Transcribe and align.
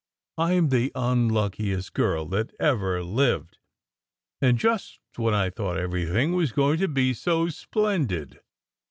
I 0.39 0.53
m 0.55 0.69
the 0.69 0.91
unluckiest 0.95 1.93
girl 1.93 2.25
that 2.29 2.55
ever 2.59 3.03
lived. 3.03 3.59
And 4.41 4.57
just 4.57 4.99
when 5.15 5.35
I 5.35 5.51
thought 5.51 5.77
everything 5.77 6.33
was 6.33 6.51
going 6.51 6.79
to 6.79 6.87
be 6.87 7.13
so 7.13 7.49
splendid." 7.49 8.39